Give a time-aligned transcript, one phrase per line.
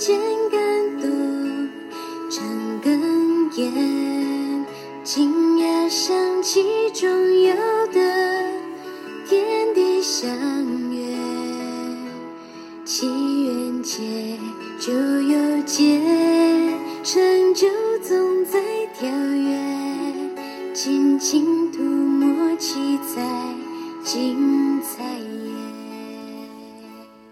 [0.00, 0.18] 间
[0.50, 0.58] 感
[0.98, 1.68] 动，
[2.30, 2.42] 长
[2.82, 2.88] 哽
[3.60, 4.64] 咽，
[5.04, 6.64] 今夜想起
[6.94, 7.06] 中
[7.42, 7.54] 有
[7.88, 8.00] 的
[9.28, 10.26] 天地相
[10.90, 11.04] 约，
[12.82, 13.06] 祈
[13.44, 14.38] 愿结
[14.78, 16.00] 就有结，
[17.04, 17.68] 成就
[18.02, 18.58] 总在
[18.98, 19.54] 跳跃，
[20.72, 23.20] 轻轻涂抹七彩
[24.02, 25.04] 精彩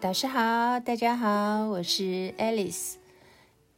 [0.09, 0.13] 老。
[0.15, 2.95] 师好，大家好，我是 Alice。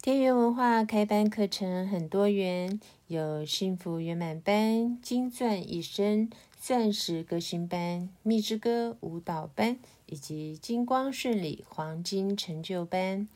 [0.00, 6.30] 天元文化开班课程很多元，有幸福圆满班、金钻一生、
[6.60, 13.26] 钻石歌星班、蜜之歌舞蹈班，以及金光顺利黄金成就班。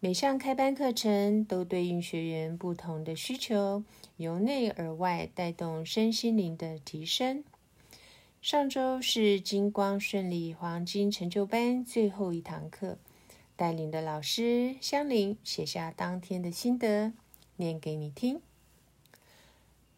[0.00, 3.84] 每项开班课程都对应学员不同的需求，
[4.16, 7.44] 由内而外带动身心灵的提升。
[8.42, 12.98] 上周是金光顺利黄金成就班最后一堂课，
[13.54, 17.12] 带领的老师香菱写下当天的心得，
[17.54, 18.40] 念给你听。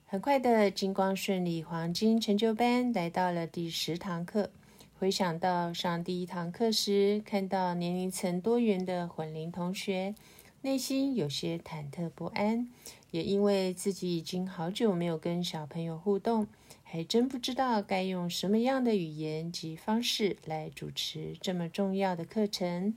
[0.05, 4.51] 很快的，金光顺利黄金成就班来到了第十堂课。
[4.99, 10.15] 回想到上第一堂课时，看到年龄层多元的混龄同学，
[10.61, 12.69] 内心有些忐忑不安，
[13.15, 16.49] 也因为自己已经好久没有跟小朋友互动。
[16.83, 22.93] 还真不知道该用什么样的语言及方式来主持这么重要的课程。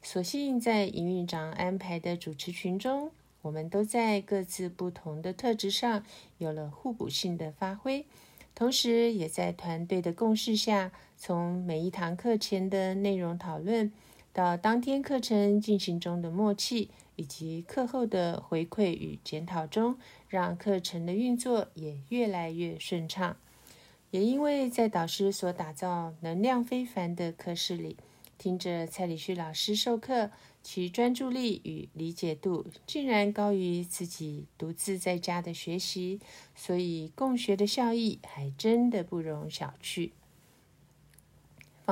[0.00, 3.10] 所幸在营运长安排的主持群中，
[3.42, 6.02] 我们都在各自不同的特质上
[6.38, 8.06] 有了互补性的发挥，
[8.54, 13.92] 同时也在团队的共识下，从每一堂课前的内容讨论，
[14.32, 16.88] 到当天课程进行中的默契。
[17.22, 19.96] 以及课后的回馈与检讨中，
[20.28, 23.36] 让课程的运作也越来越顺畅。
[24.10, 27.96] 也因为在导师所打造能量非凡的课室里，
[28.38, 30.32] 听着蔡礼旭老师授课，
[30.64, 36.18] 其专注力与理解度竟然高于自己独自在家的学习，
[36.56, 40.10] 所以共学的效益还真的不容小觑。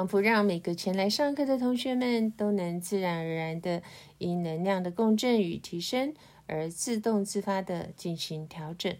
[0.00, 3.82] 仿佛让每个前来上课的同学们都能自然而然的
[4.16, 6.14] 因能量的共振与提升
[6.46, 8.96] 而自动自发的进行调整。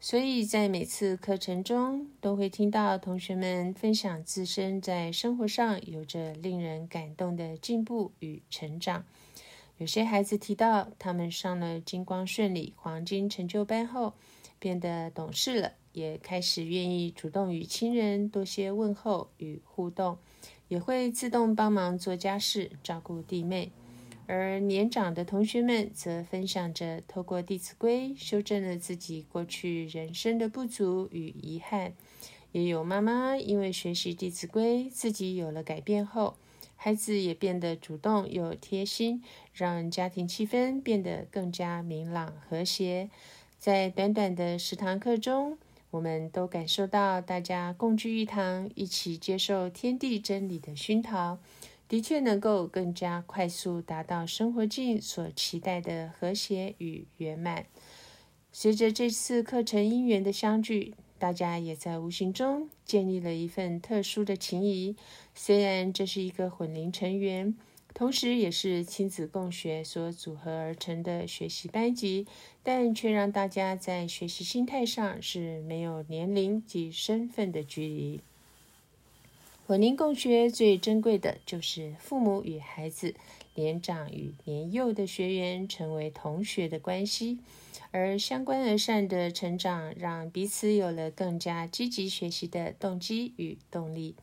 [0.00, 9.04] 所以在每次课程中，都会听到同学们分享自身在生活上有着令人感动的进步与成长。
[9.76, 14.14] 有些孩子提到，他们上了金光顺利黄金成就班后，
[14.58, 15.72] 变得懂事了。
[15.92, 20.18] 也开始愿意主动与亲人多些问候与互动，
[20.68, 23.72] 也会自动帮忙做家事、照顾弟妹。
[24.26, 31.94] 而年长的同学们则分享着透过《弟子规》修正了自己过去人生的不足与遗憾。
[32.52, 36.36] 也有妈妈因为学习《弟子规》，自己有了改变后，
[36.76, 39.22] 孩子也变得主动又贴心，
[39.52, 43.10] 让家庭气氛变得更加明朗和谐。
[43.58, 45.58] 在短短的十堂课中，
[45.90, 51.38] 我们都感受到，大家共聚一堂，一起接受天地真理的熏陶，
[51.88, 57.66] 的确能够更加快速达到生活境所期待的和谐与圆满。
[58.52, 64.94] 随着这次课程因缘的相聚，大家也在无形中建立了一份特殊的情谊。
[65.34, 67.56] 虽然这是一个混龄成员。
[67.92, 72.26] 同时，也是亲子共学所组合而成的学习班级，
[72.62, 78.20] 但却让大家在学习心态上是没有年龄及身份的距离。
[79.66, 83.14] 混龄共学最珍贵的就是父母与孩子、
[83.54, 87.38] 年长与年幼的学员成为同学的关系，
[87.90, 94.14] 而相关而善的成长，让彼此有了更加积极学习的动机与动力。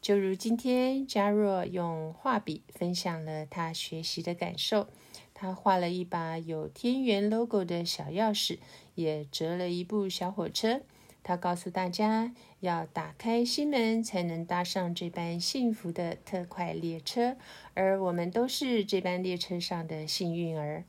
[0.00, 4.86] 就如今天，嘉若用画笔分享了他学习的感受。
[5.34, 8.58] 他画了一把有天元 logo 的小钥匙，
[8.94, 10.80] 也折了一部小火车。
[11.22, 17.36] 他告诉大家，要打开心门，才能搭上这班幸福的特快列车。
[17.74, 20.84] 而我们都是这班列车上的幸运儿。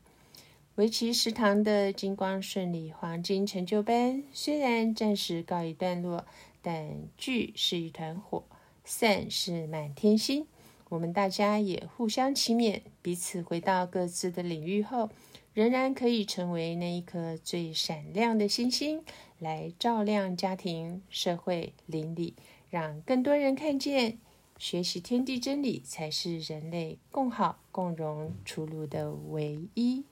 [0.75, 6.25] 围棋食堂的金光顺利黄金成就班，虽然暂时告一段落，
[6.61, 8.45] 但聚是一团火。
[8.89, 10.47] 散是满天星，
[10.89, 15.11] 我们大家也互相祈勉，彼此回到各自的领域后，
[15.53, 19.03] 仍然可以成为那一颗最闪亮的星星，
[19.37, 22.33] 来照亮家庭、社会、邻里，
[22.71, 24.17] 让更多人看见，
[24.57, 30.03] 学习天地真理才是人类共好共荣出路的唯一。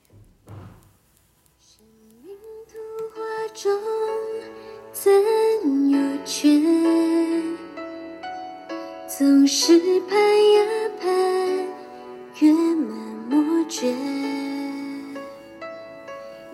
[1.58, 1.84] 生
[2.22, 2.36] 命
[2.68, 2.78] 图
[3.12, 3.72] 画中
[4.92, 5.10] 怎
[5.90, 6.57] 有缺？
[9.18, 10.62] 总是盼呀
[11.00, 11.10] 盼，
[12.38, 12.96] 圆满
[13.28, 13.92] 莫缺。
[13.92, 15.20] 觉，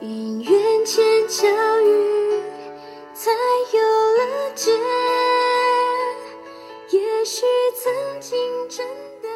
[0.01, 1.47] 因缘前巧
[1.83, 2.41] 遇，
[3.13, 3.31] 才
[3.75, 3.83] 有
[4.17, 4.71] 了结。
[6.91, 7.43] 也许
[7.77, 8.39] 曾经
[8.71, 8.87] 真
[9.21, 9.29] 的。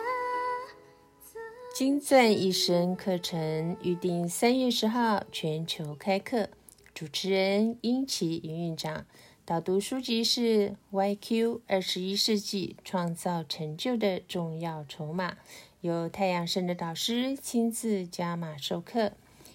[1.75, 6.49] 金钻一生课程预定三月十号全球开课，
[6.95, 9.05] 主持人殷琦营运长。
[9.49, 10.77] 导读书籍是
[11.17, 15.33] 《YQ 二十一世纪创造成就的重要筹码》，
[15.81, 19.12] 由太阳神的导师亲自加码授课。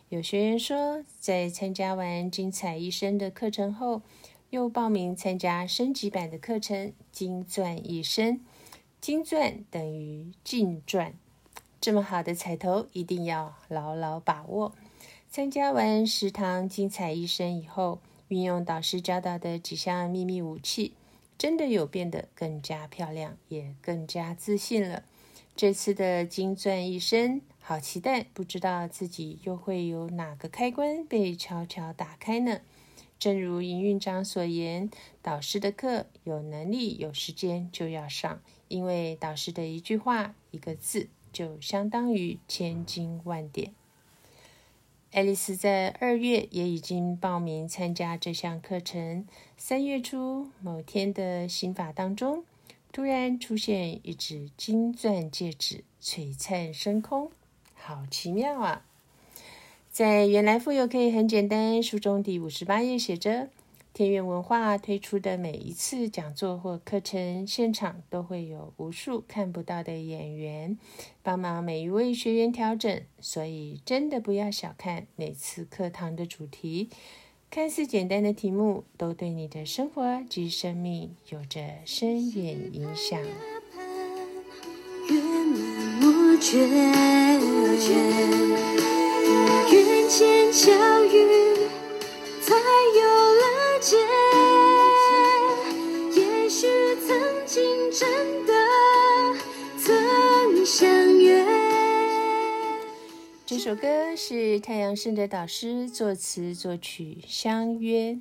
[0.10, 4.02] 有学员说，在参加完精彩一生的课程后，
[4.50, 8.44] 又报名参加升级版的课程——金钻一生。
[9.00, 11.14] 金钻等于净赚。
[11.80, 14.74] 这么好的彩头，一定要牢牢把握。
[15.30, 18.00] 参加完十堂精彩一生以后，
[18.34, 20.94] 运用导师教导的几项秘密武器，
[21.38, 25.04] 真的有变得更加漂亮，也更加自信了。
[25.56, 32.62] 这次的金钻一生，好期待，不知道自己又会有哪个开关被悄悄打开呢？
[33.20, 34.90] 正如营运长所言，
[35.22, 41.10] 导师的课有能力、有时间就要上，因为导师的一句话、一个字。
[41.34, 43.74] 就相当于千金万点。
[45.14, 49.28] 爱丽丝在二月也已经报名参加这项课程。
[49.56, 52.44] 三月初某天的刑法当中，
[52.92, 57.30] 突然出现一只金钻戒指，璀璨升空，
[57.76, 58.88] 好奇妙啊！
[59.92, 63.50] 在原来富有可以很简单书中第五十八页写着。
[63.94, 70.80] 天元文化推出的每一次讲座或课程现场，都会有无数看不到的演员
[71.22, 76.90] 帮忙每一位学员调整，所以真的不要小看每次课堂的主题。
[77.52, 83.22] 看似简单的题目，都对你的生活及生命有着深远影响。
[86.42, 86.58] 才
[104.26, 108.14] 是太阳圣的导师作词作曲，《相约》。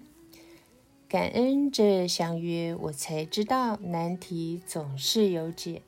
[1.08, 5.82] 感恩这相约，我才知道难题总是有解。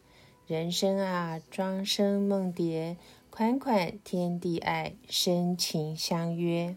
[0.47, 2.97] 人生啊，庄生梦蝶，
[3.29, 6.77] 款款天地爱，深情相约。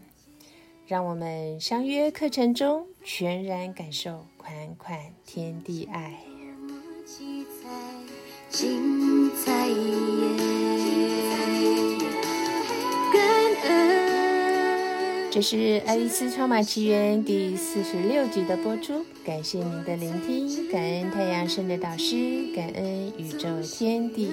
[0.87, 6.23] 让我们相约课程中，全然感受款款天地爱。
[7.05, 7.69] 精彩
[8.49, 9.67] 精彩
[15.37, 15.55] 这是
[15.85, 22.15] 《爱丽丝超马奇缘》第四十六集的播出，感谢您的聆听，感恩太阳升的导师，
[22.55, 24.31] 感恩宇宙天地，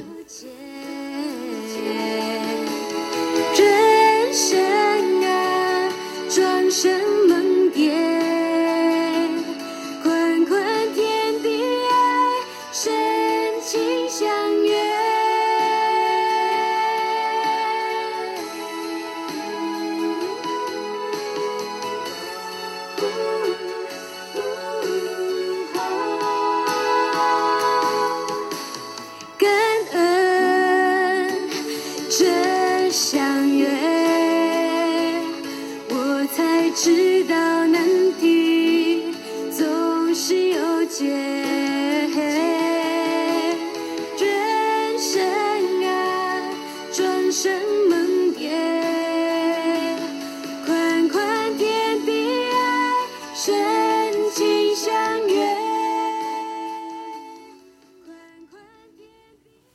[3.55, 5.93] 转身啊，
[6.31, 7.14] 转身。